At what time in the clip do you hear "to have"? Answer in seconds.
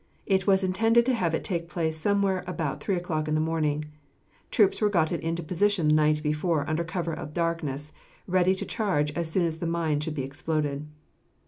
1.05-1.35